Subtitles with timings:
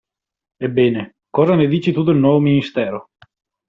[0.57, 3.09] Ebbene, cosa ne dici tu del nuovo Ministero?